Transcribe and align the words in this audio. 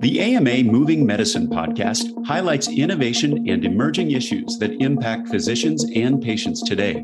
The 0.00 0.20
AMA 0.20 0.64
Moving 0.64 1.06
Medicine 1.06 1.48
podcast 1.48 2.26
highlights 2.26 2.68
innovation 2.68 3.48
and 3.48 3.64
emerging 3.64 4.10
issues 4.10 4.58
that 4.58 4.72
impact 4.82 5.28
physicians 5.28 5.86
and 5.94 6.20
patients 6.22 6.62
today. 6.62 7.02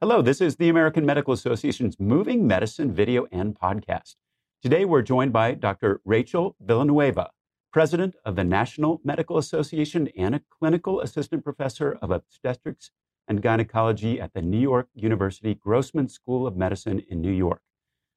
Hello, 0.00 0.22
this 0.22 0.40
is 0.40 0.56
the 0.56 0.70
American 0.70 1.04
Medical 1.04 1.34
Association's 1.34 2.00
Moving 2.00 2.46
Medicine 2.46 2.94
video 2.94 3.26
and 3.30 3.54
podcast. 3.54 4.14
Today 4.62 4.86
we're 4.86 5.02
joined 5.02 5.34
by 5.34 5.52
Dr. 5.52 6.00
Rachel 6.06 6.56
Villanueva, 6.60 7.28
President 7.74 8.16
of 8.24 8.36
the 8.36 8.44
National 8.44 9.02
Medical 9.04 9.36
Association 9.36 10.08
and 10.16 10.34
a 10.34 10.40
clinical 10.48 11.02
assistant 11.02 11.44
professor 11.44 11.98
of 12.00 12.10
obstetrics 12.10 12.90
and 13.28 13.42
gynecology 13.42 14.18
at 14.18 14.32
the 14.32 14.40
New 14.40 14.58
York 14.58 14.88
University 14.94 15.54
Grossman 15.54 16.08
School 16.08 16.46
of 16.46 16.56
Medicine 16.56 17.02
in 17.10 17.20
New 17.20 17.32
York. 17.32 17.60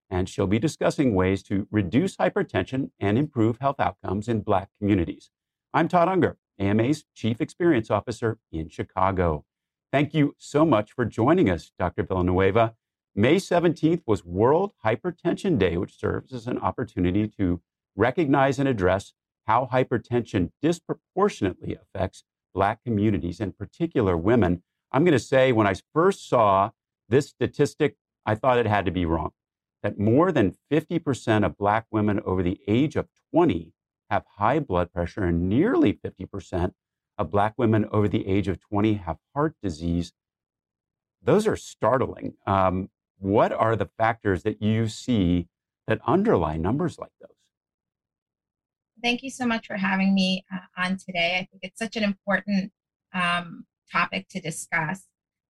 And 0.10 0.28
she'll 0.28 0.48
be 0.48 0.60
discussing 0.60 1.14
ways 1.14 1.44
to 1.44 1.68
reduce 1.70 2.18
hypertension 2.18 2.92
and 3.00 3.18
improve 3.18 3.60
health 3.60 3.80
outcomes 3.80 4.28
in 4.28 4.42
Black 4.42 4.70
communities. 4.80 5.30
I'm 5.74 5.88
Todd 5.88 6.10
Unger, 6.10 6.38
AMA's 6.60 7.06
Chief 7.14 7.40
Experience 7.40 7.92
Officer 7.92 8.40
in 8.52 8.70
Chicago. 8.70 9.46
Thank 9.92 10.14
you 10.14 10.36
so 10.38 10.66
much 10.66 10.92
for 10.92 11.06
joining 11.06 11.50
us, 11.50 11.72
Dr. 11.78 12.04
Villanueva. 12.04 12.76
May 13.16 13.38
17th 13.38 14.02
was 14.06 14.26
World 14.26 14.74
Hypertension 14.86 15.58
Day, 15.60 15.78
which 15.78 16.00
serves 16.00 16.34
as 16.34 16.48
an 16.48 16.58
opportunity 16.60 17.28
to 17.38 17.62
recognize 17.96 18.60
and 18.60 18.68
address 18.68 19.14
how 19.46 19.70
hypertension 19.72 20.52
disproportionately 20.62 21.76
affects 21.76 22.24
Black 22.54 22.84
communities, 22.84 23.40
in 23.40 23.52
particular 23.52 24.18
women, 24.18 24.64
I'm 24.92 25.04
going 25.04 25.14
to 25.14 25.20
say 25.20 25.52
when 25.52 25.68
I 25.68 25.76
first 25.94 26.28
saw 26.28 26.72
this 27.08 27.28
statistic, 27.28 27.98
I 28.26 28.36
thought 28.36 28.58
it 28.58 28.66
had 28.66 28.86
to 28.86 28.92
be 28.92 29.06
wrong. 29.06 29.32
That 29.82 29.98
more 29.98 30.32
than 30.32 30.56
50% 30.72 31.46
of 31.46 31.58
Black 31.58 31.86
women 31.92 32.20
over 32.26 32.44
the 32.44 32.60
age 32.68 32.96
of 32.96 33.08
20 33.32 33.74
have 34.10 34.26
high 34.38 34.60
blood 34.60 34.92
pressure, 34.92 35.24
and 35.24 35.48
nearly 35.48 35.94
50% 35.94 36.74
of 37.18 37.32
Black 37.32 37.54
women 37.58 37.86
over 37.92 38.08
the 38.08 38.28
age 38.28 38.48
of 38.48 38.60
20 38.60 38.96
have 38.96 39.18
heart 39.34 39.56
disease. 39.62 40.14
Those 41.22 41.48
are 41.48 41.56
startling. 41.56 42.34
Um, 42.46 42.90
what 43.18 43.52
are 43.52 43.76
the 43.76 43.90
factors 43.98 44.44
that 44.44 44.62
you 44.62 44.88
see 44.88 45.48
that 45.88 46.00
underlie 46.08 46.58
numbers 46.58 46.98
like 46.98 47.12
those? 47.20 47.30
Thank 49.02 49.24
you 49.24 49.30
so 49.30 49.46
much 49.46 49.68
for 49.68 49.76
having 49.78 50.14
me 50.14 50.46
uh, 50.54 50.82
on 50.82 50.98
today. 50.98 51.36
I 51.36 51.48
think 51.50 51.64
it's 51.64 51.80
such 51.80 51.96
an 51.96 52.04
important 52.04 52.72
um, 53.14 53.66
topic 53.92 54.28
to 54.30 54.42
discuss. 54.42 55.04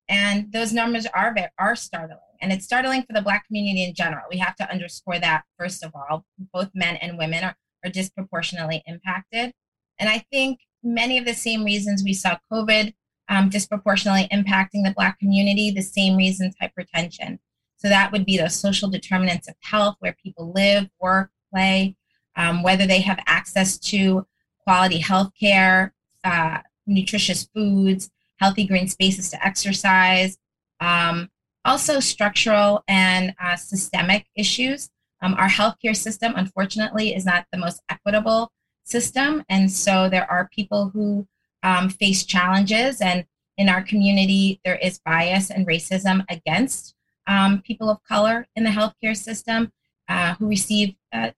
And 0.08 0.50
those 0.52 0.72
numbers 0.72 1.06
are 1.14 1.34
are 1.58 1.76
startling, 1.76 2.18
and 2.40 2.52
it's 2.52 2.64
startling 2.64 3.02
for 3.02 3.12
the 3.12 3.22
Black 3.22 3.46
community 3.46 3.84
in 3.84 3.94
general. 3.94 4.24
We 4.30 4.38
have 4.38 4.56
to 4.56 4.70
underscore 4.70 5.18
that 5.18 5.44
first 5.58 5.84
of 5.84 5.92
all. 5.94 6.24
Both 6.52 6.70
men 6.74 6.96
and 6.96 7.18
women 7.18 7.44
are, 7.44 7.56
are 7.84 7.90
disproportionately 7.90 8.82
impacted, 8.86 9.52
and 9.98 10.08
I 10.08 10.24
think 10.32 10.60
many 10.82 11.18
of 11.18 11.26
the 11.26 11.34
same 11.34 11.64
reasons 11.64 12.02
we 12.02 12.14
saw 12.14 12.38
COVID 12.50 12.94
um, 13.28 13.50
disproportionately 13.50 14.28
impacting 14.32 14.84
the 14.84 14.94
Black 14.96 15.18
community, 15.18 15.70
the 15.70 15.82
same 15.82 16.16
reasons 16.16 16.54
hypertension. 16.62 17.38
So 17.76 17.88
that 17.88 18.10
would 18.10 18.24
be 18.24 18.38
those 18.38 18.54
social 18.54 18.88
determinants 18.88 19.48
of 19.48 19.54
health, 19.60 19.96
where 20.00 20.16
people 20.22 20.52
live, 20.52 20.88
work, 21.00 21.30
play, 21.52 21.96
um, 22.36 22.62
whether 22.62 22.86
they 22.86 23.00
have 23.00 23.20
access 23.26 23.78
to 23.78 24.26
quality 24.64 24.98
health 24.98 25.32
care, 25.38 25.94
uh, 26.24 26.58
nutritious 26.86 27.48
foods, 27.54 28.10
healthy 28.38 28.66
green 28.66 28.88
spaces 28.88 29.30
to 29.30 29.46
exercise. 29.46 30.38
Um, 30.80 31.28
also, 31.64 32.00
structural 32.00 32.82
and 32.88 33.34
uh, 33.42 33.56
systemic 33.56 34.26
issues. 34.34 34.90
Um, 35.20 35.34
our 35.34 35.48
healthcare 35.48 35.96
system, 35.96 36.32
unfortunately, 36.36 37.14
is 37.14 37.26
not 37.26 37.46
the 37.52 37.58
most 37.58 37.82
equitable 37.90 38.52
system. 38.84 39.44
And 39.48 39.70
so 39.70 40.08
there 40.08 40.30
are 40.30 40.48
people 40.54 40.90
who 40.90 41.26
um, 41.62 41.88
face 41.88 42.24
challenges. 42.24 43.00
And 43.00 43.24
in 43.56 43.68
our 43.68 43.82
community, 43.82 44.60
there 44.64 44.76
is 44.76 45.00
bias 45.00 45.50
and 45.50 45.66
racism 45.66 46.24
against 46.30 46.94
um, 47.26 47.60
people 47.60 47.90
of 47.90 48.02
color 48.04 48.46
in 48.56 48.64
the 48.64 48.70
healthcare 48.70 49.16
system 49.16 49.72
uh, 50.08 50.34
who 50.34 50.48
receive, 50.48 50.94
uh, 51.12 51.32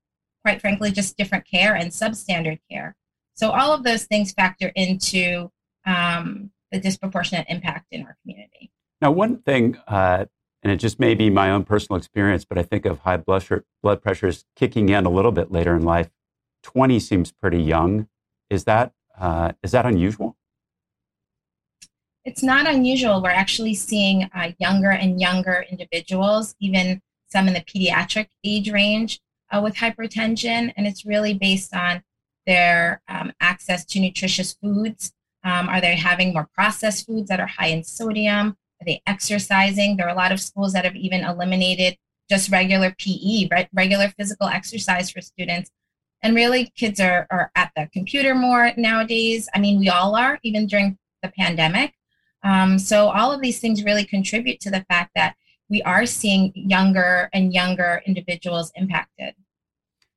quite 0.45 0.61
frankly, 0.61 0.91
just 0.91 1.17
different 1.17 1.47
care 1.47 1.75
and 1.75 1.91
substandard 1.91 2.61
care. 2.71 2.95
So 3.35 3.51
all 3.51 3.73
of 3.73 3.83
those 3.83 4.05
things 4.05 4.33
factor 4.33 4.71
into 4.77 5.51
um, 5.87 6.51
the 6.71 6.81
disproportionate 6.81 7.47
impact 7.49 7.87
in 7.91 8.03
our 8.03 8.17
community. 8.23 8.71
Now, 9.01 9.11
one 9.11 9.39
thing, 9.39 9.77
uh, 9.89 10.27
and 10.63 10.73
it 10.73 10.77
just 10.77 11.01
may 11.01 11.15
be 11.15 11.31
my 11.31 11.51
own 11.51 11.65
personal 11.65 11.97
experience, 11.97 12.45
but 12.45 12.59
I 12.59 12.63
think 12.63 12.85
of 12.85 13.01
high 13.01 13.17
blood 13.17 13.41
pressure, 13.41 13.65
blood 13.83 14.03
pressures 14.03 14.45
kicking 14.57 14.89
in 14.89 15.07
a 15.07 15.11
little 15.11 15.33
bit 15.33 15.51
later 15.51 15.75
in 15.75 15.83
life. 15.83 16.11
20 16.63 17.01
seems 17.01 17.33
pretty 17.33 17.63
young. 17.63 18.09
Is 18.51 18.65
that, 18.65 18.93
uh, 19.19 19.53
is 19.63 19.73
that 19.73 19.87
unusual? 19.87 20.37
It's 22.25 22.43
not 22.43 22.69
unusual. 22.69 23.23
We're 23.23 23.31
actually 23.31 23.75
seeing 23.75 24.25
uh, 24.35 24.53
younger 24.59 24.91
and 24.91 25.21
younger 25.21 25.65
individuals, 25.71 26.55
even 26.61 27.01
some 27.29 27.49
in 27.49 27.55
the 27.55 27.61
pediatric 27.61 28.29
age 28.45 28.71
range, 28.71 29.21
uh, 29.51 29.61
with 29.63 29.77
hypertension. 29.77 30.73
And 30.77 30.87
it's 30.87 31.07
really 31.07 31.33
based 31.33 31.75
on 31.75 32.03
their 32.47 33.01
um, 33.09 33.33
access 33.41 33.87
to 33.87 34.01
nutritious 34.01 34.55
foods 34.61 35.13
um, 35.45 35.69
are 35.69 35.81
they 35.81 35.97
having 35.97 36.33
more 36.33 36.49
processed 36.55 37.07
foods 37.07 37.29
that 37.29 37.41
are 37.41 37.47
high 37.47 37.69
in 37.69 37.83
sodium? 37.83 38.57
Are 38.81 38.85
they 38.87 39.03
exercising? 39.07 39.97
There 39.97 40.07
are 40.07 40.15
a 40.15 40.19
lot 40.19 40.33
of 40.33 40.41
schools 40.41 40.73
that 40.73 40.85
have 40.85 40.97
even 40.97 41.25
eliminated 41.25 41.97
just 42.29 42.51
regular 42.51 42.95
PE, 42.99 43.49
right? 43.51 43.69
regular 43.73 44.09
physical 44.17 44.47
exercise 44.49 45.11
for 45.11 45.21
students. 45.21 45.71
And 46.23 46.35
really, 46.35 46.71
kids 46.77 47.01
are, 47.01 47.27
are 47.31 47.51
at 47.57 47.73
the 47.75 47.89
computer 47.93 48.35
more 48.35 48.73
nowadays. 48.77 49.49
I 49.55 49.59
mean, 49.59 49.79
we 49.79 49.89
all 49.89 50.15
are, 50.15 50.39
even 50.43 50.67
during 50.67 50.99
the 51.23 51.33
pandemic. 51.37 51.95
Um, 52.43 52.79
so, 52.79 53.09
all 53.09 53.33
of 53.33 53.41
these 53.41 53.59
things 53.59 53.85
really 53.85 54.05
contribute 54.05 54.61
to 54.61 54.71
the 54.71 54.85
fact 54.89 55.13
that 55.15 55.35
we 55.71 55.83
are 55.83 56.05
seeing 56.05 56.53
younger 56.55 57.31
and 57.33 57.55
younger 57.55 58.03
individuals 58.07 58.71
impacted. 58.75 59.35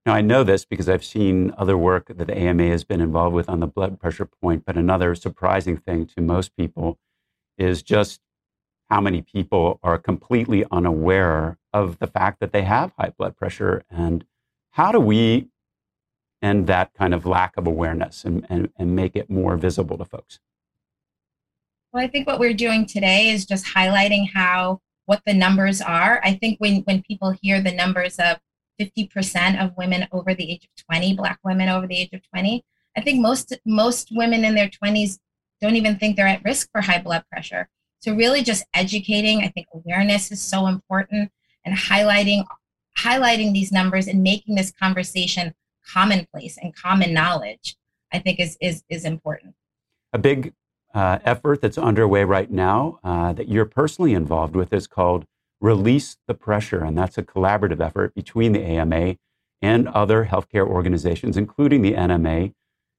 Now, 0.05 0.13
I 0.13 0.21
know 0.21 0.43
this 0.43 0.65
because 0.65 0.89
I've 0.89 1.03
seen 1.03 1.53
other 1.57 1.77
work 1.77 2.07
that 2.07 2.27
the 2.27 2.37
AMA 2.37 2.67
has 2.67 2.83
been 2.83 2.99
involved 2.99 3.33
with 3.33 3.47
on 3.47 3.61
the 3.61 3.67
blood 3.67 3.99
pressure 3.99 4.25
point, 4.25 4.65
but 4.65 4.75
another 4.75 5.15
surprising 5.15 5.77
thing 5.77 6.05
to 6.07 6.21
most 6.21 6.55
people 6.57 6.99
is 7.57 7.81
just 7.81 8.19
how 8.89 8.99
many 8.99 9.21
people 9.21 9.79
are 9.81 9.97
completely 9.97 10.65
unaware 10.71 11.57
of 11.71 11.99
the 11.99 12.07
fact 12.07 12.41
that 12.41 12.51
they 12.51 12.63
have 12.63 12.91
high 12.99 13.13
blood 13.17 13.37
pressure. 13.37 13.83
And 13.89 14.25
how 14.71 14.91
do 14.91 14.99
we 14.99 15.47
end 16.41 16.67
that 16.67 16.93
kind 16.93 17.13
of 17.13 17.25
lack 17.25 17.55
of 17.55 17.65
awareness 17.65 18.25
and, 18.25 18.45
and, 18.49 18.69
and 18.77 18.93
make 18.93 19.15
it 19.15 19.29
more 19.29 19.55
visible 19.55 19.97
to 19.97 20.05
folks? 20.05 20.39
Well, 21.93 22.03
I 22.03 22.07
think 22.07 22.27
what 22.27 22.39
we're 22.39 22.53
doing 22.53 22.85
today 22.85 23.29
is 23.29 23.45
just 23.45 23.65
highlighting 23.67 24.29
how 24.33 24.81
what 25.05 25.21
the 25.25 25.33
numbers 25.33 25.79
are. 25.79 26.19
I 26.23 26.33
think 26.33 26.59
when, 26.59 26.81
when 26.81 27.03
people 27.03 27.35
hear 27.41 27.61
the 27.61 27.71
numbers 27.71 28.17
of 28.19 28.37
50% 28.79 29.63
of 29.63 29.75
women 29.77 30.07
over 30.11 30.33
the 30.33 30.51
age 30.51 30.65
of 30.65 30.85
20, 30.85 31.15
Black 31.15 31.39
women 31.43 31.69
over 31.69 31.87
the 31.87 31.97
age 31.97 32.09
of 32.13 32.27
20. 32.29 32.63
I 32.95 33.01
think 33.01 33.21
most 33.21 33.53
most 33.65 34.09
women 34.11 34.45
in 34.45 34.55
their 34.55 34.69
20s 34.69 35.19
don't 35.61 35.75
even 35.75 35.97
think 35.97 36.15
they're 36.15 36.27
at 36.27 36.43
risk 36.43 36.69
for 36.71 36.81
high 36.81 37.01
blood 37.01 37.23
pressure. 37.31 37.69
So 38.01 38.13
really 38.13 38.43
just 38.43 38.65
educating, 38.73 39.39
I 39.41 39.47
think 39.47 39.67
awareness 39.73 40.31
is 40.31 40.41
so 40.41 40.67
important 40.67 41.31
and 41.65 41.75
highlighting 41.75 42.45
highlighting 42.97 43.53
these 43.53 43.71
numbers 43.71 44.07
and 44.07 44.21
making 44.21 44.55
this 44.55 44.71
conversation 44.71 45.53
commonplace 45.87 46.57
and 46.61 46.75
common 46.75 47.13
knowledge, 47.13 47.75
I 48.11 48.19
think 48.19 48.39
is 48.39 48.57
is 48.61 48.83
is 48.89 49.05
important. 49.05 49.55
A 50.11 50.19
big 50.19 50.53
uh, 50.93 51.19
effort 51.23 51.61
that's 51.61 51.77
underway 51.77 52.23
right 52.23 52.51
now 52.51 52.99
uh, 53.03 53.33
that 53.33 53.47
you're 53.47 53.65
personally 53.65 54.13
involved 54.13 54.55
with 54.55 54.71
is 54.73 54.85
called 54.85 55.25
release 55.63 56.17
the 56.27 56.33
pressure. 56.33 56.83
And 56.83 56.97
that's 56.97 57.17
a 57.17 57.23
collaborative 57.23 57.79
effort 57.79 58.13
between 58.13 58.51
the 58.51 58.61
AMA 58.61 59.15
and 59.61 59.87
other 59.87 60.25
healthcare 60.25 60.67
organizations, 60.67 61.37
including 61.37 61.81
the 61.81 61.93
NMA. 61.93 62.53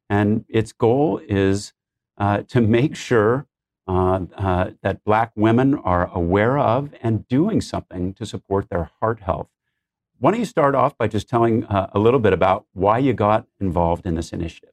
And 0.09 0.47
its 0.49 0.73
goal 0.73 1.21
is 1.29 1.75
uh, 2.17 2.43
to 2.49 2.62
make 2.62 2.97
sure 2.97 3.47
uh, 3.87 4.21
uh, 4.38 4.71
that 4.83 5.05
Black 5.05 5.33
women 5.37 5.75
are 5.75 6.11
aware 6.15 6.56
of 6.59 6.94
and 7.03 7.29
doing 7.29 7.61
something 7.61 8.15
to 8.15 8.25
support 8.25 8.71
their 8.71 8.91
heart 8.99 9.21
health. 9.21 9.49
Why 10.19 10.31
don't 10.31 10.41
you 10.41 10.47
start 10.47 10.75
off 10.75 10.97
by 10.97 11.06
just 11.06 11.29
telling 11.29 11.67
uh, 11.67 11.91
a 11.93 11.99
little 11.99 12.21
bit 12.21 12.33
about 12.33 12.65
why 12.73 12.97
you 12.97 13.12
got 13.12 13.47
involved 13.61 14.06
in 14.06 14.15
this 14.15 14.33
initiative? 14.33 14.71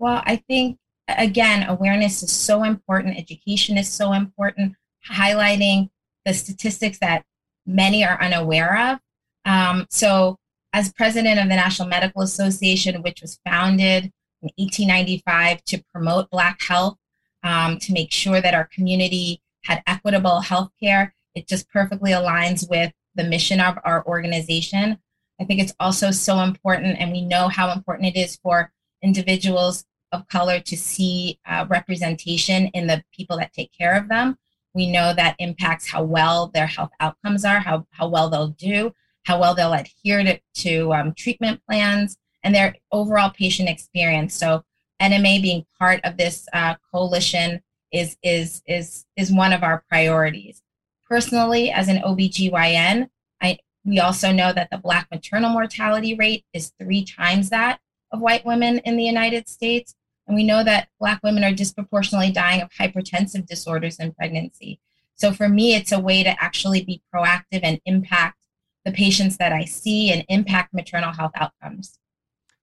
Well, 0.00 0.22
I 0.26 0.36
think, 0.36 0.78
again, 1.06 1.68
awareness 1.68 2.24
is 2.24 2.32
so 2.32 2.64
important, 2.64 3.16
education 3.16 3.78
is 3.78 3.88
so 3.88 4.12
important, 4.12 4.74
highlighting 5.08 5.90
the 6.26 6.34
statistics 6.34 6.98
that 6.98 7.24
many 7.64 8.04
are 8.04 8.20
unaware 8.20 8.92
of. 8.92 8.98
Um, 9.46 9.86
so, 9.88 10.36
as 10.72 10.92
president 10.92 11.40
of 11.40 11.48
the 11.48 11.56
National 11.56 11.88
Medical 11.88 12.20
Association, 12.20 13.00
which 13.00 13.22
was 13.22 13.38
founded 13.46 14.12
in 14.42 14.50
1895 14.56 15.64
to 15.64 15.82
promote 15.90 16.28
Black 16.28 16.60
health, 16.60 16.98
um, 17.42 17.78
to 17.78 17.92
make 17.92 18.12
sure 18.12 18.40
that 18.40 18.54
our 18.54 18.64
community 18.66 19.40
had 19.64 19.82
equitable 19.86 20.40
health 20.40 20.70
care, 20.82 21.14
it 21.34 21.46
just 21.46 21.70
perfectly 21.70 22.10
aligns 22.10 22.68
with 22.68 22.92
the 23.14 23.24
mission 23.24 23.60
of 23.60 23.78
our 23.84 24.04
organization. 24.06 24.98
I 25.40 25.44
think 25.44 25.60
it's 25.60 25.74
also 25.78 26.10
so 26.10 26.40
important, 26.40 26.98
and 26.98 27.12
we 27.12 27.22
know 27.22 27.48
how 27.48 27.72
important 27.72 28.14
it 28.14 28.18
is 28.18 28.36
for 28.36 28.72
individuals 29.02 29.84
of 30.12 30.26
color 30.28 30.60
to 30.60 30.76
see 30.76 31.38
uh, 31.46 31.66
representation 31.68 32.66
in 32.68 32.86
the 32.86 33.04
people 33.12 33.36
that 33.38 33.52
take 33.52 33.70
care 33.72 33.96
of 33.96 34.08
them. 34.08 34.36
We 34.76 34.90
know 34.90 35.14
that 35.14 35.36
impacts 35.38 35.88
how 35.90 36.02
well 36.02 36.48
their 36.52 36.66
health 36.66 36.90
outcomes 37.00 37.46
are, 37.46 37.60
how, 37.60 37.86
how 37.92 38.08
well 38.08 38.28
they'll 38.28 38.48
do, 38.48 38.92
how 39.24 39.40
well 39.40 39.54
they'll 39.54 39.72
adhere 39.72 40.22
to, 40.22 40.38
to 40.56 40.92
um, 40.92 41.14
treatment 41.14 41.62
plans, 41.66 42.18
and 42.44 42.54
their 42.54 42.76
overall 42.92 43.30
patient 43.30 43.70
experience. 43.70 44.34
So, 44.34 44.64
NMA 45.00 45.40
being 45.40 45.64
part 45.78 46.00
of 46.04 46.18
this 46.18 46.46
uh, 46.52 46.74
coalition 46.92 47.62
is, 47.90 48.18
is, 48.22 48.62
is, 48.66 49.06
is 49.16 49.32
one 49.32 49.54
of 49.54 49.62
our 49.62 49.82
priorities. 49.88 50.60
Personally, 51.08 51.70
as 51.70 51.88
an 51.88 52.02
OBGYN, 52.02 53.08
I, 53.40 53.58
we 53.82 53.98
also 53.98 54.30
know 54.30 54.52
that 54.52 54.68
the 54.70 54.76
Black 54.76 55.08
maternal 55.10 55.50
mortality 55.50 56.14
rate 56.14 56.44
is 56.52 56.72
three 56.78 57.02
times 57.02 57.48
that 57.48 57.80
of 58.12 58.20
white 58.20 58.44
women 58.44 58.78
in 58.80 58.98
the 58.98 59.04
United 59.04 59.48
States. 59.48 59.94
And 60.26 60.34
we 60.34 60.44
know 60.44 60.64
that 60.64 60.88
Black 60.98 61.20
women 61.22 61.44
are 61.44 61.52
disproportionately 61.52 62.32
dying 62.32 62.60
of 62.60 62.70
hypertensive 62.70 63.46
disorders 63.46 63.98
in 63.98 64.12
pregnancy. 64.12 64.80
So 65.14 65.32
for 65.32 65.48
me, 65.48 65.74
it's 65.74 65.92
a 65.92 66.00
way 66.00 66.22
to 66.22 66.42
actually 66.42 66.84
be 66.84 67.02
proactive 67.14 67.60
and 67.62 67.80
impact 67.86 68.38
the 68.84 68.92
patients 68.92 69.36
that 69.38 69.52
I 69.52 69.64
see 69.64 70.12
and 70.12 70.24
impact 70.28 70.74
maternal 70.74 71.12
health 71.12 71.32
outcomes. 71.34 71.98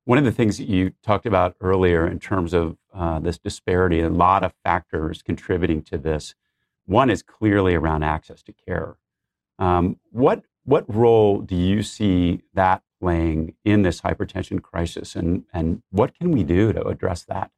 One 0.05 0.17
of 0.17 0.25
the 0.25 0.31
things 0.31 0.57
that 0.57 0.67
you 0.67 0.93
talked 1.01 1.25
about 1.25 1.55
earlier 1.61 2.05
in 2.05 2.19
terms 2.19 2.53
of 2.53 2.77
uh, 2.93 3.19
this 3.19 3.37
disparity, 3.37 4.01
a 4.01 4.09
lot 4.09 4.43
of 4.43 4.53
factors 4.63 5.21
contributing 5.21 5.81
to 5.83 5.97
this. 5.97 6.35
One 6.85 7.09
is 7.09 7.23
clearly 7.23 7.75
around 7.75 8.03
access 8.03 8.43
to 8.43 8.53
care. 8.53 8.97
Um, 9.59 9.97
what 10.11 10.43
what 10.65 10.85
role 10.93 11.41
do 11.41 11.55
you 11.55 11.83
see 11.83 12.41
that 12.53 12.83
playing 13.03 13.53
in 13.65 13.81
this 13.81 13.99
hypertension 13.99 14.61
crisis, 14.61 15.13
and, 15.13 15.43
and 15.53 15.83
what 15.91 16.17
can 16.17 16.31
we 16.31 16.41
do 16.41 16.71
to 16.71 16.81
address 16.87 17.23
that? 17.23 17.51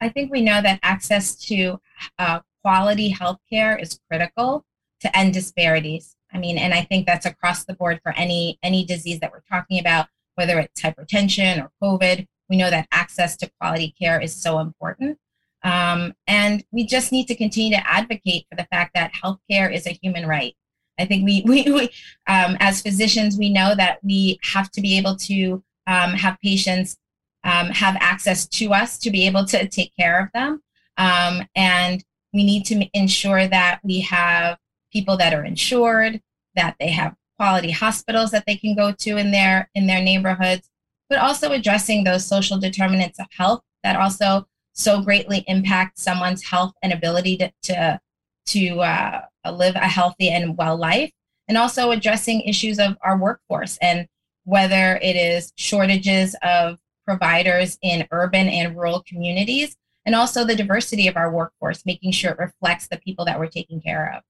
I 0.00 0.08
think 0.08 0.30
we 0.30 0.40
know 0.40 0.62
that 0.62 0.78
access 0.84 1.34
to 1.46 1.80
uh, 2.16 2.40
quality 2.62 3.08
health 3.08 3.40
care 3.50 3.76
is 3.76 3.98
critical 4.08 4.64
to 5.00 5.16
end 5.16 5.34
disparities. 5.34 6.14
I 6.32 6.38
mean, 6.38 6.58
and 6.58 6.74
I 6.74 6.82
think 6.82 7.06
that's 7.06 7.26
across 7.26 7.64
the 7.64 7.74
board 7.74 7.98
for 8.04 8.12
any 8.12 8.56
any 8.62 8.84
disease 8.84 9.18
that 9.18 9.32
we're 9.32 9.42
talking 9.50 9.80
about, 9.80 10.06
whether 10.36 10.60
it's 10.60 10.80
hypertension 10.80 11.60
or 11.60 11.72
COVID. 11.82 12.26
We 12.48 12.56
know 12.56 12.70
that 12.70 12.86
access 12.92 13.36
to 13.38 13.50
quality 13.60 13.92
care 14.00 14.20
is 14.20 14.32
so 14.32 14.60
important. 14.60 15.18
Um, 15.64 16.14
and 16.28 16.64
we 16.70 16.86
just 16.86 17.10
need 17.10 17.26
to 17.26 17.34
continue 17.34 17.76
to 17.76 17.90
advocate 17.90 18.46
for 18.48 18.54
the 18.54 18.68
fact 18.70 18.92
that 18.94 19.12
healthcare 19.12 19.72
is 19.72 19.88
a 19.88 19.98
human 20.00 20.26
right. 20.26 20.54
I 20.98 21.04
think 21.04 21.24
we, 21.24 21.42
we, 21.46 21.62
we 21.70 21.82
um, 22.26 22.56
as 22.60 22.82
physicians, 22.82 23.36
we 23.36 23.50
know 23.50 23.74
that 23.74 23.98
we 24.02 24.38
have 24.42 24.70
to 24.72 24.80
be 24.80 24.96
able 24.98 25.16
to 25.16 25.62
um, 25.86 26.10
have 26.12 26.38
patients 26.42 26.96
um, 27.44 27.68
have 27.68 27.96
access 28.00 28.46
to 28.48 28.72
us 28.72 28.98
to 28.98 29.10
be 29.10 29.26
able 29.26 29.44
to 29.46 29.68
take 29.68 29.94
care 29.96 30.20
of 30.20 30.28
them. 30.34 30.62
Um, 30.98 31.46
and 31.54 32.04
we 32.32 32.44
need 32.44 32.64
to 32.66 32.88
ensure 32.92 33.46
that 33.46 33.80
we 33.84 34.00
have 34.00 34.58
people 34.92 35.16
that 35.18 35.32
are 35.32 35.44
insured, 35.44 36.20
that 36.56 36.76
they 36.80 36.88
have 36.88 37.14
quality 37.38 37.70
hospitals 37.70 38.30
that 38.30 38.44
they 38.46 38.56
can 38.56 38.74
go 38.74 38.90
to 38.92 39.16
in 39.16 39.30
their 39.30 39.70
in 39.74 39.86
their 39.86 40.02
neighborhoods, 40.02 40.68
but 41.08 41.18
also 41.18 41.52
addressing 41.52 42.02
those 42.02 42.26
social 42.26 42.58
determinants 42.58 43.20
of 43.20 43.26
health 43.30 43.62
that 43.84 43.96
also 43.96 44.46
so 44.72 45.00
greatly 45.00 45.44
impact 45.46 45.98
someone's 45.98 46.44
health 46.44 46.74
and 46.82 46.92
ability 46.92 47.36
to 47.36 47.52
to, 47.62 48.00
to 48.46 48.80
uh, 48.80 49.22
live 49.52 49.74
a 49.76 49.88
healthy 49.88 50.30
and 50.30 50.56
well 50.56 50.76
life, 50.76 51.10
and 51.48 51.56
also 51.56 51.90
addressing 51.90 52.40
issues 52.42 52.78
of 52.78 52.96
our 53.02 53.18
workforce 53.18 53.78
and 53.82 54.06
whether 54.44 54.98
it 55.02 55.16
is 55.16 55.52
shortages 55.56 56.36
of 56.42 56.78
providers 57.04 57.78
in 57.82 58.06
urban 58.10 58.48
and 58.48 58.76
rural 58.76 59.02
communities, 59.06 59.76
and 60.04 60.14
also 60.14 60.44
the 60.44 60.54
diversity 60.54 61.08
of 61.08 61.16
our 61.16 61.32
workforce, 61.32 61.84
making 61.84 62.12
sure 62.12 62.32
it 62.32 62.38
reflects 62.38 62.88
the 62.88 62.98
people 62.98 63.24
that 63.24 63.38
we're 63.38 63.46
taking 63.48 63.80
care 63.80 64.14
of. 64.16 64.22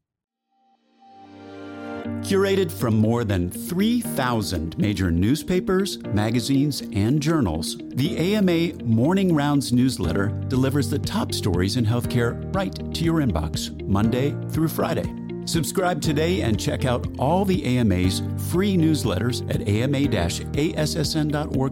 Curated 2.23 2.73
from 2.73 2.97
more 2.99 3.25
than 3.25 3.51
3,000 3.51 4.77
major 4.79 5.11
newspapers, 5.11 6.03
magazines, 6.07 6.83
and 6.93 7.21
journals, 7.21 7.77
the 7.95 8.17
AMA 8.35 8.83
Morning 8.85 9.35
Rounds 9.35 9.73
newsletter 9.73 10.29
delivers 10.49 10.91
the 10.91 10.99
top 10.99 11.33
stories 11.33 11.77
in 11.77 11.87
healthcare 11.87 12.55
right 12.55 12.75
to 12.95 13.05
your 13.05 13.21
inbox, 13.21 13.81
Monday 13.87 14.35
through 14.51 14.69
Friday. 14.69 15.05
Subscribe 15.47 16.03
today 16.03 16.41
and 16.41 16.59
check 16.59 16.85
out 16.85 17.07
all 17.19 17.45
the 17.45 17.65
AMA's 17.65 18.21
free 18.51 18.77
newsletters 18.77 19.49
at 19.49 19.69
ama-assn.org 19.69 20.17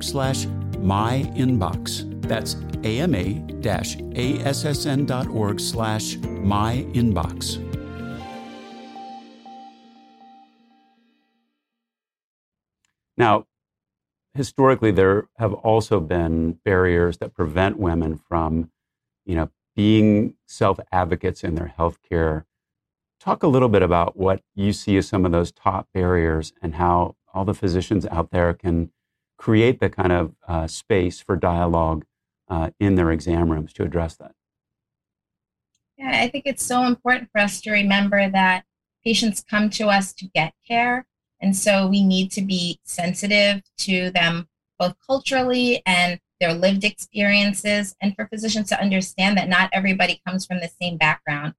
slash 0.05 0.47
myinbox. 0.47 2.23
That's 2.29 2.55
ama-assn.org 2.85 3.51
slash 5.61 6.17
myinbox. 6.17 7.84
Now, 13.17 13.47
historically, 14.35 14.91
there 14.91 15.29
have 15.39 15.53
also 15.53 16.01
been 16.01 16.59
barriers 16.65 17.19
that 17.19 17.35
prevent 17.35 17.79
women 17.79 18.17
from, 18.17 18.71
you 19.25 19.37
know, 19.37 19.51
being 19.77 20.35
self 20.47 20.79
advocates 20.93 21.43
in 21.45 21.55
their 21.55 21.75
healthcare. 21.79 22.45
Talk 23.21 23.43
a 23.43 23.49
little 23.49 23.69
bit 23.69 23.83
about 23.83 24.17
what 24.17 24.43
you 24.55 24.73
see 24.73 24.97
as 24.97 25.09
some 25.09 25.25
of 25.25 25.33
those 25.33 25.53
top 25.53 25.89
barriers 25.95 26.53
and 26.61 26.75
how 26.75 27.17
all 27.33 27.45
the 27.45 27.55
physicians 27.55 28.07
out 28.07 28.31
there 28.31 28.53
can 28.53 28.91
create 29.39 29.81
the 29.81 29.89
kind 29.89 30.13
of 30.13 30.35
uh, 30.47 30.67
space 30.67 31.21
for 31.21 31.37
dialogue 31.37 32.05
uh, 32.49 32.71
in 32.79 32.95
their 32.95 33.11
exam 33.11 33.51
rooms 33.51 33.73
to 33.73 33.83
address 33.83 34.17
that. 34.17 34.33
Yeah, 35.97 36.21
I 36.23 36.29
think 36.29 36.45
it's 36.47 36.65
so 36.65 36.85
important 36.85 37.31
for 37.33 37.41
us 37.41 37.61
to 37.63 37.71
remember 37.71 38.29
that 38.29 38.65
patients 39.05 39.45
come 39.49 39.71
to 39.71 39.89
us 39.89 40.13
to 40.15 40.27
get 40.27 40.55
care 40.67 41.07
and 41.45 41.55
so 41.55 41.87
we 41.87 42.03
need 42.03 42.33
to 42.33 42.41
be 42.41 42.81
sensitive 42.85 43.61
to 43.77 44.11
them 44.13 44.49
both 44.79 44.95
culturally 45.07 45.83
and 45.85 46.19
their 46.41 46.55
lived 46.55 46.85
experiences, 46.85 47.95
and 48.01 48.17
for 48.17 48.27
physicians 48.27 48.69
to 48.71 48.81
understand 48.81 49.37
that 49.37 49.49
not 49.49 49.69
everybody 49.73 50.23
comes 50.27 50.47
from 50.47 50.61
the 50.61 50.71
same 50.81 50.97
background. 50.97 51.53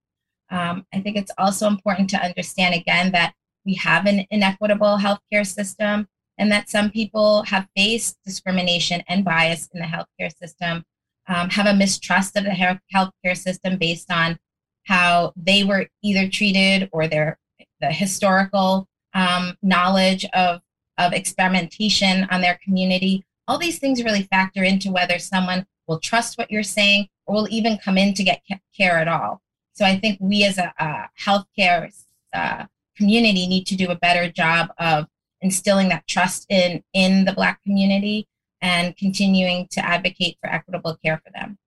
Um, 0.50 0.86
I 0.92 1.02
think 1.02 1.16
it's 1.18 1.32
also 1.38 1.68
important 1.68 2.10
to 2.10 2.18
understand 2.18 2.74
again 2.74 3.12
that 3.12 3.34
we 3.64 3.76
have 3.76 4.08
an 4.08 4.26
inequitable 4.32 4.98
healthcare 4.98 5.46
system 5.46 6.08
and 6.40 6.52
that 6.52 6.70
some 6.70 6.90
people 6.90 7.44
have 7.44 7.68
faced 7.78 8.18
discrimination 8.26 9.04
and 9.08 9.24
bias 9.24 9.70
in 9.72 9.80
the 9.80 9.86
healthcare 9.86 10.36
system, 10.36 10.84
um, 11.28 11.50
have 11.52 11.68
a 11.68 11.76
mistrust 11.76 12.36
of 12.36 12.44
the 12.44 12.80
healthcare 12.94 13.38
system 13.38 13.78
based 13.78 14.12
on 14.12 14.38
how 14.86 15.32
they 15.36 15.64
were 15.64 15.88
either 16.04 16.28
treated 16.28 16.90
or 16.92 17.08
their 17.08 17.38
the 17.82 17.92
historical 17.92 18.88
um, 19.16 19.58
knowledge 19.64 20.26
of, 20.34 20.62
of 21.00 21.14
experimentation 21.14 22.28
on 22.30 22.42
their 22.42 22.60
community. 22.64 23.26
All 23.48 23.58
these 23.58 23.80
things 23.80 24.04
really 24.04 24.24
factor 24.24 24.64
into 24.64 24.92
whether 24.92 25.18
someone 25.18 25.66
will 25.88 26.00
trust 26.00 26.38
what 26.38 26.52
you're 26.52 26.64
saying 26.64 27.08
or 27.26 27.36
will 27.36 27.48
even 27.50 27.78
come 27.78 27.98
in 27.98 28.14
to 28.14 28.24
get 28.24 28.44
care 28.76 28.98
at 28.98 29.08
all. 29.08 29.42
So 29.74 29.86
I 29.86 29.98
think 29.98 30.18
we 30.22 30.44
as 30.44 30.58
a, 30.58 30.74
a 30.78 31.10
healthcare 31.20 31.92
uh, 32.34 32.66
community 32.98 33.48
need 33.48 33.66
to 33.68 33.76
do 33.76 33.90
a 33.90 33.96
better 33.96 34.30
job 34.32 34.70
of 34.78 35.08
instilling 35.42 35.90
that 35.90 36.08
trust 36.08 36.46
in 36.50 36.84
in 36.94 37.26
the 37.26 37.34
Black 37.34 37.62
community 37.64 38.28
and 38.62 38.96
continuing 38.98 39.68
to 39.72 39.86
advocate 39.86 40.38
for 40.42 40.50
equitable 40.50 40.98
care 41.04 41.22
for 41.24 41.32
them. 41.32 41.58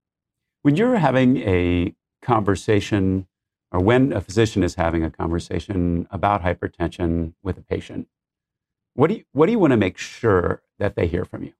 When 0.62 0.74
you're 0.74 0.96
having 0.96 1.36
a 1.38 1.94
conversation 2.22 3.26
or 3.70 3.80
when 3.80 4.12
a 4.12 4.20
physician 4.20 4.62
is 4.62 4.74
having 4.76 5.04
a 5.04 5.10
conversation 5.10 6.06
about 6.10 6.42
hypertension 6.42 7.34
with 7.42 7.58
a 7.58 7.62
patient, 7.62 8.08
what 8.94 9.08
do 9.08 9.16
you, 9.16 9.24
what 9.32 9.46
do 9.46 9.52
you 9.52 9.58
want 9.58 9.72
to 9.72 9.76
make 9.76 9.98
sure 9.98 10.62
that 10.78 10.96
they 10.96 11.06
hear 11.06 11.24
from 11.24 11.44
you? 11.44 11.52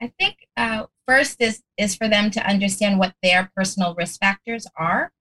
I 0.00 0.12
think 0.18 0.48
uh, 0.56 0.86
first 1.06 1.40
is 1.40 1.62
is 1.76 1.94
for 1.94 2.08
them 2.08 2.30
to 2.32 2.46
understand 2.46 2.98
what 2.98 3.14
their 3.22 3.50
personal 3.54 3.94
risk 3.94 4.18
factors 4.18 4.66
are 4.76 5.12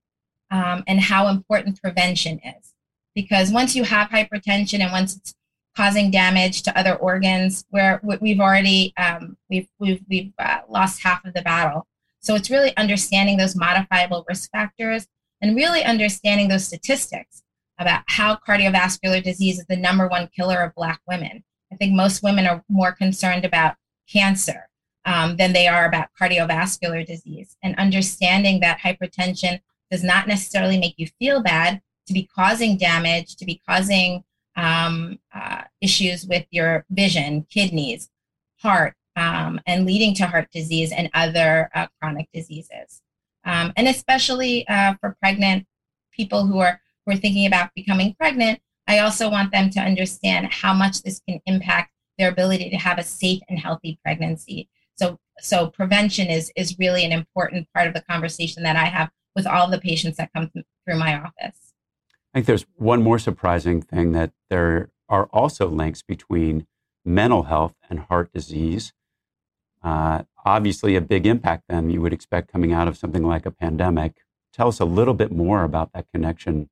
um, 0.50 0.84
and 0.88 1.00
how 1.00 1.27
important 1.27 1.81
prevention 1.81 2.39
is. 2.39 2.74
Because 3.13 3.51
once 3.51 3.75
you 3.75 3.84
have 3.84 4.10
hypertension 4.10 4.79
and 4.79 4.91
once 4.91 5.15
it's 5.17 5.36
causing 5.75 6.12
damage 6.12 6.63
to 6.63 6.77
other 6.77 6.96
organs, 6.96 7.65
where 7.70 8.01
we've 8.22 8.39
already 8.39 8.93
um, 8.98 9.38
we've 9.50 9.67
we've 9.79 10.01
we've 10.10 10.34
uh, 10.39 10.62
lost 10.70 11.03
half 11.03 11.24
of 11.25 11.34
the 11.34 11.41
battle. 11.41 11.88
So 12.21 12.35
it's 12.35 12.49
really 12.49 12.75
understanding 12.77 13.37
those 13.37 13.55
modifiable 13.55 14.25
risk 14.29 14.49
factors 14.51 15.07
and 15.41 15.55
really 15.55 15.83
understanding 15.83 16.47
those 16.47 16.65
statistics 16.65 17.43
about 17.79 18.03
how 18.07 18.37
cardiovascular 18.47 19.23
disease 19.23 19.59
is 19.59 19.65
the 19.65 19.75
number 19.75 20.07
one 20.07 20.29
killer 20.35 20.61
of 20.61 20.75
Black 20.75 21.01
women. 21.07 21.43
I 21.73 21.75
think 21.75 21.93
most 21.93 22.21
women 22.21 22.45
are 22.45 22.63
more 22.69 22.91
concerned 22.91 23.43
about 23.43 23.75
cancer 24.07 24.69
um, 25.05 25.37
than 25.37 25.53
they 25.53 25.67
are 25.67 25.85
about 25.85 26.09
cardiovascular 26.19 27.05
disease. 27.05 27.57
And 27.63 27.75
understanding 27.77 28.59
that 28.59 28.79
hypertension 28.79 29.59
does 29.89 30.03
not 30.03 30.27
necessarily 30.27 30.77
make 30.77 30.95
you 30.97 31.07
feel 31.17 31.41
bad 31.41 31.81
to 32.07 32.13
be 32.13 32.29
causing 32.35 32.77
damage, 32.77 33.35
to 33.37 33.45
be 33.45 33.61
causing 33.67 34.23
um, 34.55 35.17
uh, 35.33 35.63
issues 35.79 36.25
with 36.25 36.45
your 36.51 36.85
vision, 36.89 37.47
kidneys, 37.49 38.09
heart, 38.59 38.95
um, 39.15 39.60
and 39.65 39.86
leading 39.86 40.13
to 40.15 40.25
heart 40.25 40.50
disease 40.51 40.91
and 40.91 41.10
other 41.13 41.70
uh, 41.74 41.88
chronic 42.00 42.27
diseases. 42.34 43.01
Um, 43.44 43.74
and 43.75 43.88
especially 43.88 44.68
uh, 44.68 44.96
for 45.01 45.15
pregnant 45.20 45.65
people 46.12 46.46
who 46.46 46.60
are 46.60 46.80
who 47.06 47.13
are 47.13 47.18
thinking 47.18 47.48
about 47.48 47.72
becoming 47.75 48.13
pregnant, 48.13 48.60
I 48.88 49.00
also 49.00 49.30
want 49.30 49.51
them 49.51 49.70
to 49.72 49.80
understand 49.80 50.53
how 50.53 50.74
much 50.74 51.01
this 51.01 51.20
can 51.27 51.39
impact 51.46 51.91
their 52.18 52.30
ability 52.30 52.70
to 52.70 52.77
have 52.77 53.00
a 53.00 53.03
safe 53.03 53.41
and 53.50 53.58
healthy 53.58 54.00
pregnancy. 54.03 54.70
So, 54.96 55.18
so 55.39 55.68
prevention 55.68 56.27
is 56.27 56.51
is 56.56 56.77
really 56.77 57.03
an 57.03 57.12
important 57.12 57.68
part 57.74 57.88
of 57.88 57.94
the 57.94 58.01
conversation 58.01 58.63
that 58.63 58.75
I 58.75 58.86
have 58.86 59.10
with 59.36 59.48
all 59.48 59.70
the 59.70 59.80
patients 59.80 60.18
that 60.18 60.32
come 60.36 60.51
through 60.53 60.98
my 60.98 61.20
office. 61.20 61.74
I 62.34 62.38
think 62.38 62.46
there's 62.46 62.65
one 62.75 63.01
more 63.01 63.20
surprising 63.20 63.82
thing 63.82 64.12
that 64.13 64.32
there 64.50 64.89
are 65.10 65.25
also 65.34 65.68
links 65.68 66.01
between 66.01 66.68
mental 67.03 67.44
health 67.44 67.75
and 67.89 68.00
heart 68.00 68.32
disease. 68.32 68.94
Uh, 69.83 70.23
obviously, 70.45 70.95
a 70.95 71.01
big 71.01 71.25
impact 71.25 71.63
then 71.69 71.89
you 71.89 72.01
would 72.01 72.13
expect 72.13 72.51
coming 72.51 72.71
out 72.71 72.88
of 72.88 72.97
something 72.97 73.23
like 73.23 73.45
a 73.45 73.51
pandemic. 73.51 74.17
Tell 74.53 74.67
us 74.67 74.79
a 74.79 74.85
little 74.85 75.13
bit 75.13 75.31
more 75.31 75.63
about 75.63 75.91
that 75.93 76.05
connection. 76.13 76.69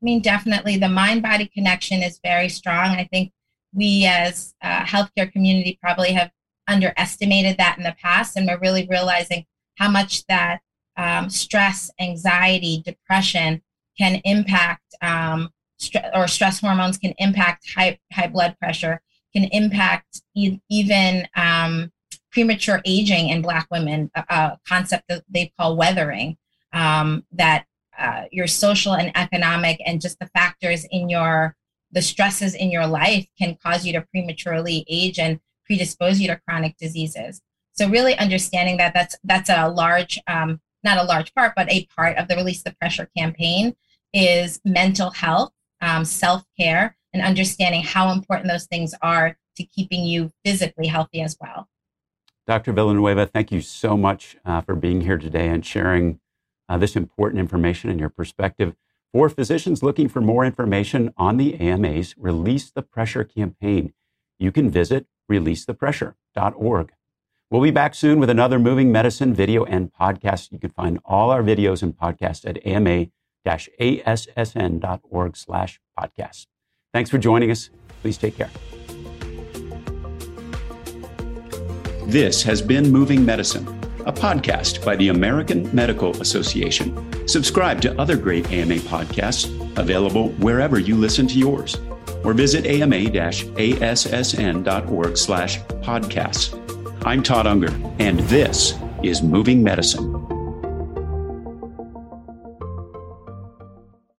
I 0.00 0.04
mean, 0.04 0.20
definitely 0.20 0.76
the 0.76 0.88
mind 0.88 1.22
body 1.22 1.46
connection 1.46 2.02
is 2.02 2.20
very 2.22 2.48
strong. 2.48 2.96
I 2.96 3.08
think 3.10 3.32
we 3.72 4.06
as 4.06 4.54
a 4.62 4.82
healthcare 4.82 5.30
community 5.30 5.78
probably 5.82 6.12
have 6.12 6.30
underestimated 6.68 7.58
that 7.58 7.76
in 7.78 7.84
the 7.84 7.96
past, 8.00 8.36
and 8.36 8.46
we're 8.46 8.58
really 8.58 8.86
realizing 8.88 9.44
how 9.76 9.90
much 9.90 10.24
that 10.26 10.60
um, 10.96 11.28
stress, 11.28 11.90
anxiety, 12.00 12.82
depression 12.84 13.62
can 13.98 14.20
impact, 14.24 14.94
um, 15.02 15.50
st- 15.78 16.04
or 16.14 16.28
stress 16.28 16.60
hormones 16.60 16.98
can 16.98 17.14
impact 17.18 17.68
high, 17.74 17.98
high 18.12 18.28
blood 18.28 18.56
pressure, 18.60 19.00
can 19.34 19.44
impact 19.44 20.22
e- 20.34 20.60
even 20.70 21.26
um, 21.36 21.90
premature 22.30 22.80
aging 22.84 23.28
in 23.28 23.42
Black 23.42 23.66
women, 23.70 24.10
a, 24.14 24.24
a, 24.28 24.58
concept 24.66 25.04
that 25.08 25.24
they 25.28 25.52
call 25.58 25.76
weathering, 25.76 26.36
um, 26.72 27.24
that 27.32 27.64
uh, 27.98 28.24
your 28.32 28.46
social 28.46 28.94
and 28.94 29.12
economic 29.16 29.80
and 29.86 30.00
just 30.00 30.18
the 30.18 30.26
factors 30.26 30.84
in 30.90 31.08
your 31.08 31.54
the 31.92 32.02
stresses 32.02 32.54
in 32.54 32.72
your 32.72 32.86
life 32.86 33.24
can 33.38 33.56
cause 33.62 33.86
you 33.86 33.92
to 33.92 34.00
prematurely 34.10 34.84
age 34.88 35.18
and 35.18 35.38
predispose 35.64 36.18
you 36.18 36.26
to 36.26 36.40
chronic 36.46 36.76
diseases. 36.76 37.40
So 37.72 37.88
really 37.88 38.18
understanding 38.18 38.76
that 38.78 38.94
that's 38.94 39.16
that's 39.24 39.48
a 39.48 39.68
large, 39.68 40.20
um, 40.26 40.60
not 40.82 40.98
a 40.98 41.04
large 41.04 41.32
part, 41.34 41.52
but 41.56 41.70
a 41.70 41.86
part 41.96 42.16
of 42.18 42.28
the 42.28 42.36
Release 42.36 42.62
the 42.62 42.74
Pressure 42.80 43.08
campaign 43.16 43.74
is 44.12 44.60
mental 44.64 45.10
health, 45.10 45.52
um, 45.80 46.04
self 46.04 46.44
care, 46.58 46.96
and 47.14 47.22
understanding 47.22 47.82
how 47.82 48.10
important 48.10 48.50
those 48.50 48.66
things 48.66 48.92
are 49.00 49.38
to 49.56 49.64
keeping 49.64 50.04
you 50.04 50.30
physically 50.44 50.88
healthy 50.88 51.22
as 51.22 51.38
well. 51.40 51.68
Dr. 52.46 52.72
Villanueva, 52.72 53.24
thank 53.26 53.50
you 53.50 53.62
so 53.62 53.96
much 53.96 54.36
uh, 54.44 54.60
for 54.60 54.74
being 54.74 55.00
here 55.02 55.16
today 55.16 55.48
and 55.48 55.64
sharing 55.64 56.20
uh, 56.68 56.76
this 56.76 56.96
important 56.96 57.40
information 57.40 57.88
and 57.88 57.98
your 57.98 58.10
perspective. 58.10 58.74
For 59.12 59.28
physicians 59.28 59.82
looking 59.82 60.08
for 60.08 60.20
more 60.20 60.44
information 60.44 61.14
on 61.16 61.36
the 61.36 61.54
AMA's 61.54 62.14
Release 62.18 62.70
the 62.70 62.82
Pressure 62.82 63.24
campaign, 63.24 63.94
you 64.38 64.50
can 64.50 64.68
visit 64.68 65.06
releasethepressure.org. 65.30 66.92
We'll 67.50 67.62
be 67.62 67.70
back 67.70 67.94
soon 67.94 68.18
with 68.18 68.28
another 68.28 68.58
moving 68.58 68.90
medicine 68.90 69.32
video 69.32 69.64
and 69.64 69.92
podcast. 69.92 70.50
You 70.50 70.58
can 70.58 70.70
find 70.70 70.98
all 71.04 71.30
our 71.30 71.42
videos 71.42 71.82
and 71.82 71.96
podcasts 71.96 72.44
at 72.44 72.58
ama-assn.org 72.66 73.10
slash 75.36 75.80
podcast. 75.96 76.46
Thanks 76.94 77.10
for 77.10 77.18
joining 77.18 77.50
us. 77.50 77.68
Please 78.02 78.16
take 78.16 78.36
care. 78.36 78.50
This 82.06 82.40
has 82.44 82.62
been 82.62 82.88
Moving 82.88 83.24
Medicine, 83.24 83.66
a 84.06 84.12
podcast 84.12 84.84
by 84.84 84.94
the 84.94 85.08
American 85.08 85.74
Medical 85.74 86.12
Association. 86.22 87.26
Subscribe 87.26 87.80
to 87.80 88.00
other 88.00 88.16
great 88.16 88.48
AMA 88.52 88.76
podcasts 88.76 89.46
available 89.76 90.28
wherever 90.34 90.78
you 90.78 90.94
listen 90.94 91.26
to 91.26 91.36
yours 91.36 91.76
or 92.22 92.32
visit 92.32 92.64
ama-assn.org 92.64 93.56
slash 95.16 95.58
podcasts. 95.58 97.04
I'm 97.04 97.24
Todd 97.24 97.48
Unger, 97.48 97.72
and 97.98 98.20
this 98.20 98.78
is 99.02 99.20
Moving 99.20 99.64
Medicine. 99.64 100.23